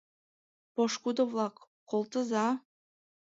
—Пошкудо-влак, 0.73 1.55
колтыза? 1.89 2.47